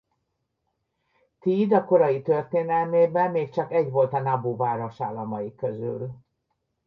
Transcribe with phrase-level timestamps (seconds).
[1.39, 6.15] Theed a korai történelmében még csak egy volt a Naboo városállamai közül.